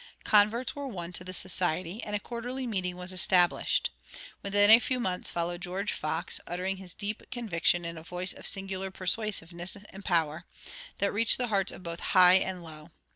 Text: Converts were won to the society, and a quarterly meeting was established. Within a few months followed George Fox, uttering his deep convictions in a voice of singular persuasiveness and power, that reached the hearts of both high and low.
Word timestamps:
Converts 0.23 0.75
were 0.75 0.87
won 0.87 1.13
to 1.13 1.23
the 1.23 1.31
society, 1.31 2.01
and 2.01 2.15
a 2.15 2.19
quarterly 2.19 2.65
meeting 2.65 2.95
was 2.97 3.13
established. 3.13 3.91
Within 4.41 4.71
a 4.71 4.79
few 4.79 4.99
months 4.99 5.29
followed 5.29 5.61
George 5.61 5.93
Fox, 5.93 6.39
uttering 6.47 6.77
his 6.77 6.95
deep 6.95 7.21
convictions 7.29 7.85
in 7.85 7.99
a 7.99 8.03
voice 8.03 8.33
of 8.33 8.47
singular 8.47 8.89
persuasiveness 8.89 9.75
and 9.75 10.03
power, 10.03 10.45
that 10.97 11.13
reached 11.13 11.37
the 11.37 11.49
hearts 11.49 11.71
of 11.71 11.83
both 11.83 11.99
high 11.99 12.33
and 12.33 12.63
low. 12.63 12.89